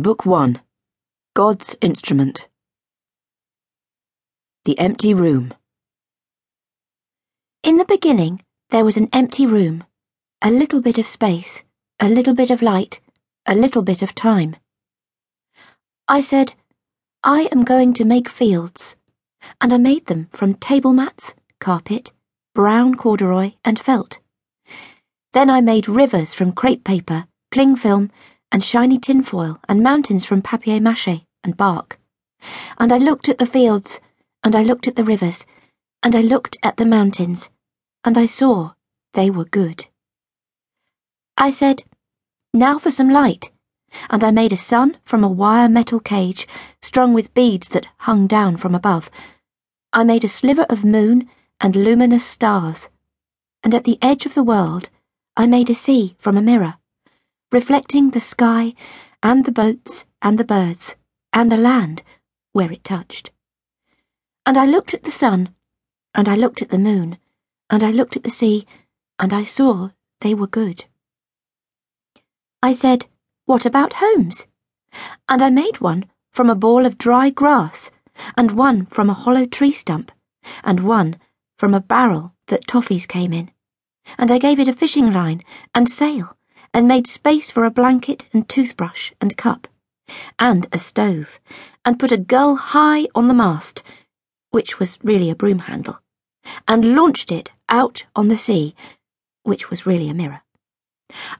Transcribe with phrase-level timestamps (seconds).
[0.00, 0.62] Book 1
[1.34, 2.48] God's Instrument
[4.64, 5.52] The Empty Room.
[7.62, 9.84] In the beginning, there was an empty room,
[10.40, 11.64] a little bit of space,
[12.00, 13.00] a little bit of light,
[13.44, 14.56] a little bit of time.
[16.08, 16.54] I said,
[17.22, 18.96] I am going to make fields,
[19.60, 22.10] and I made them from table mats, carpet,
[22.54, 24.18] brown corduroy, and felt.
[25.34, 28.10] Then I made rivers from crepe paper, cling film,
[28.52, 31.98] and shiny tinfoil, and mountains from papier mache and bark.
[32.78, 34.00] And I looked at the fields,
[34.42, 35.46] and I looked at the rivers,
[36.02, 37.50] and I looked at the mountains,
[38.04, 38.72] and I saw
[39.12, 39.86] they were good.
[41.36, 41.84] I said,
[42.52, 43.50] Now for some light,
[44.08, 46.48] and I made a sun from a wire metal cage
[46.80, 49.10] strung with beads that hung down from above.
[49.92, 51.28] I made a sliver of moon
[51.60, 52.88] and luminous stars,
[53.62, 54.88] and at the edge of the world
[55.36, 56.76] I made a sea from a mirror
[57.52, 58.74] reflecting the sky
[59.22, 60.96] and the boats and the birds
[61.32, 62.02] and the land
[62.52, 63.30] where it touched.
[64.46, 65.54] And I looked at the sun,
[66.14, 67.18] and I looked at the moon,
[67.68, 68.66] and I looked at the sea,
[69.18, 70.84] and I saw they were good.
[72.62, 73.06] I said,
[73.46, 74.46] What about homes?
[75.28, 77.90] And I made one from a ball of dry grass,
[78.36, 80.12] and one from a hollow tree stump,
[80.64, 81.16] and one
[81.58, 83.50] from a barrel that toffees came in.
[84.18, 85.42] And I gave it a fishing line
[85.74, 86.36] and sail
[86.72, 89.68] and made space for a blanket and toothbrush and cup,
[90.38, 91.40] and a stove,
[91.84, 93.82] and put a gull high on the mast,
[94.50, 96.00] which was really a broom handle,
[96.68, 98.74] and launched it out on the sea,
[99.42, 100.42] which was really a mirror.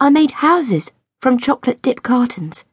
[0.00, 2.64] I made houses from chocolate dip cartons,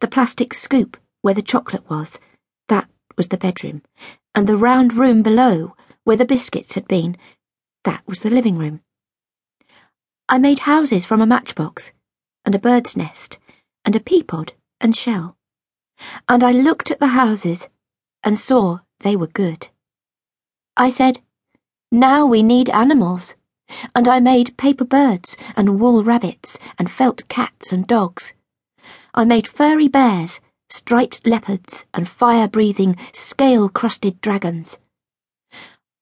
[0.00, 2.20] the plastic scoop where the chocolate was,
[2.68, 3.82] that was the bedroom,
[4.34, 7.16] and the round room below where the biscuits had been,
[7.84, 8.80] that was the living room.
[10.28, 11.92] I made houses from a matchbox,
[12.44, 13.38] and a bird's nest,
[13.84, 15.36] and a pea pod and shell.
[16.28, 17.68] And I looked at the houses
[18.22, 19.68] and saw they were good.
[20.76, 21.20] I said,
[21.92, 23.34] Now we need animals.
[23.94, 28.34] And I made paper birds and wool rabbits and felt cats and dogs.
[29.14, 34.78] I made furry bears, striped leopards, and fire breathing, scale crusted dragons.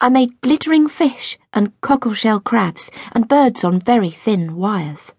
[0.01, 5.13] I made glittering fish and cockleshell crabs and birds on very thin wires.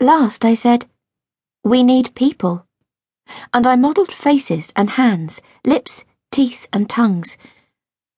[0.00, 0.86] Last I said,
[1.62, 2.66] We need people.
[3.52, 7.36] And I modelled faces and hands, lips, teeth, and tongues.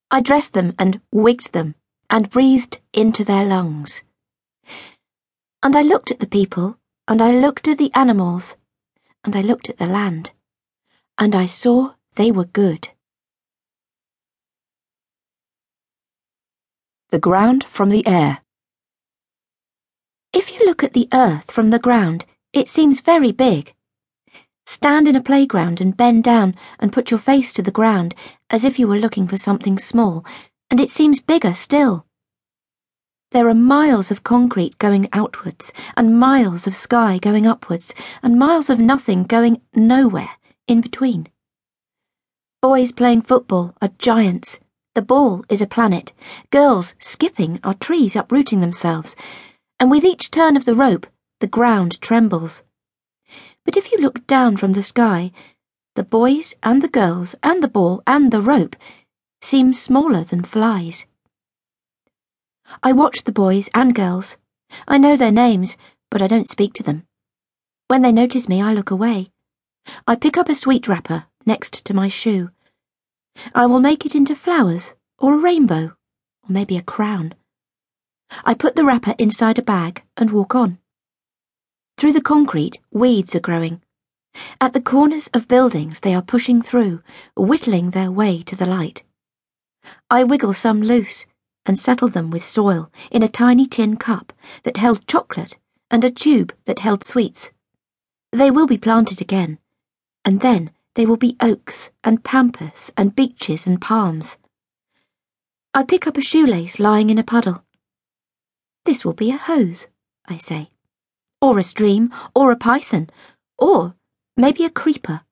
[0.09, 1.75] I dressed them and wigged them
[2.09, 4.03] and breathed into their lungs.
[5.61, 6.79] And I looked at the people,
[7.09, 8.57] and I looked at the animals,
[9.25, 10.31] and I looked at the land,
[11.19, 12.91] and I saw they were good.
[17.11, 18.42] The Ground from the Air.
[20.33, 23.75] If you look at the earth from the ground, it seems very big.
[24.65, 28.15] Stand in a playground and bend down and put your face to the ground
[28.49, 30.25] as if you were looking for something small,
[30.71, 32.07] and it seems bigger still.
[33.33, 38.71] There are miles of concrete going outwards, and miles of sky going upwards, and miles
[38.71, 40.31] of nothing going nowhere
[40.67, 41.29] in between.
[42.63, 44.61] Boys playing football are giants.
[44.95, 46.13] The ball is a planet.
[46.51, 49.15] Girls skipping are trees uprooting themselves
[49.83, 51.09] and with each turn of the rope,
[51.41, 52.63] the ground trembles.
[53.65, 55.33] But if you look down from the sky,
[55.97, 58.77] the boys and the girls and the ball and the rope
[59.41, 61.05] seem smaller than flies.
[62.81, 64.37] I watch the boys and girls.
[64.87, 65.77] I know their names,
[66.13, 67.03] but I don't speak to them.
[67.89, 69.33] When they notice me, I look away.
[70.07, 72.51] I pick up a sweet wrapper next to my shoe.
[73.53, 75.87] I will make it into flowers, or a rainbow,
[76.45, 77.35] or maybe a crown.
[78.45, 80.79] I put the wrapper inside a bag and walk on.
[81.97, 83.83] Through the concrete, weeds are growing.
[84.61, 87.03] At the corners of buildings, they are pushing through,
[87.37, 89.03] whittling their way to the light.
[90.11, 91.27] I wiggle some loose
[91.67, 94.33] and settle them with soil in a tiny tin cup
[94.65, 95.57] that held chocolate
[95.91, 97.51] and a tube that held sweets.
[98.33, 99.59] They will be planted again,
[100.25, 104.39] and then they will be oaks and pampas and beeches and palms.
[105.75, 107.65] I pick up a shoelace lying in a puddle.
[108.85, 109.87] This will be a hose,
[110.27, 110.71] I say.
[111.41, 113.11] Or a stream, or a python,
[113.59, 113.95] or
[114.37, 115.23] maybe a creeper.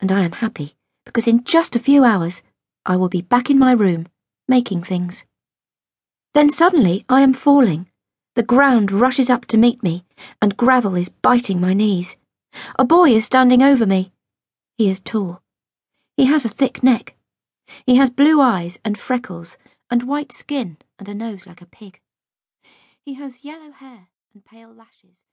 [0.00, 2.42] And I am happy, because in just a few hours
[2.84, 4.08] I will be back in my room,
[4.48, 5.24] making things.
[6.34, 7.88] Then suddenly I am falling.
[8.34, 10.04] The ground rushes up to meet me,
[10.42, 12.16] and gravel is biting my knees.
[12.78, 14.12] A boy is standing over me.
[14.76, 15.42] He is tall.
[16.16, 17.14] He has a thick neck.
[17.86, 19.56] He has blue eyes and freckles,
[19.90, 22.00] and white skin, and a nose like a pig.
[23.06, 25.28] He has yellow hair and pale lashes.